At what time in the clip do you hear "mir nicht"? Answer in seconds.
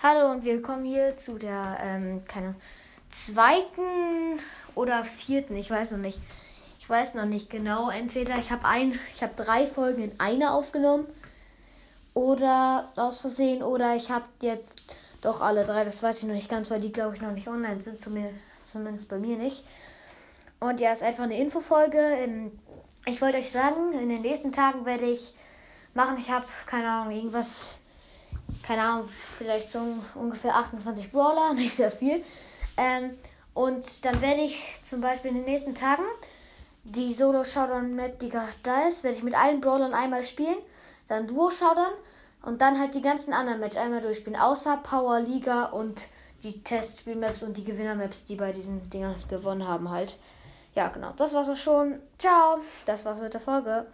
19.18-19.64